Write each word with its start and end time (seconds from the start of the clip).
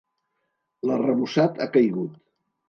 L'arrebossat 0.91 1.61
ha 1.63 1.69
caigut. 1.77 2.19